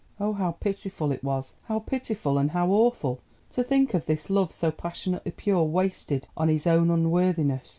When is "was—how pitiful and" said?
1.23-2.49